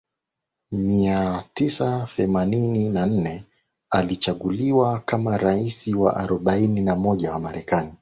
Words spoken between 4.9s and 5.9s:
kama rais